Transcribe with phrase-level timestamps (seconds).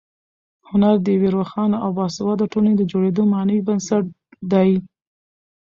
[0.69, 4.03] هنر د یوې روښانه او باسواده ټولنې د جوړېدو معنوي بنسټ
[4.51, 4.71] دی.